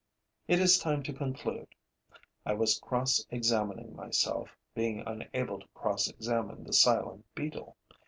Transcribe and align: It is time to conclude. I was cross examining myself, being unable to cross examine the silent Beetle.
It 0.47 0.59
is 0.59 0.79
time 0.79 1.03
to 1.03 1.13
conclude. 1.13 1.75
I 2.43 2.53
was 2.53 2.79
cross 2.79 3.23
examining 3.29 3.95
myself, 3.95 4.49
being 4.73 5.03
unable 5.05 5.59
to 5.59 5.67
cross 5.75 6.07
examine 6.09 6.63
the 6.63 6.73
silent 6.73 7.23
Beetle. 7.35 7.77